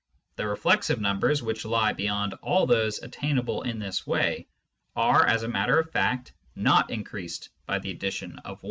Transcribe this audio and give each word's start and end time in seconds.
The 0.35 0.47
reflexive 0.47 0.99
numbers, 0.99 1.43
which 1.43 1.63
lie 1.63 1.93
beyond 1.93 2.33
all 2.41 2.65
those 2.65 3.03
attainable 3.03 3.61
in 3.61 3.77
this 3.77 4.07
way, 4.07 4.47
are 4.95 5.27
as 5.27 5.43
a 5.43 5.47
matter 5.47 5.77
of 5.77 5.91
fact 5.91 6.33
not 6.55 6.89
increased 6.89 7.49
by 7.67 7.77
the 7.77 7.91
addition 7.91 8.39
of 8.39 8.57
i. 8.57 8.59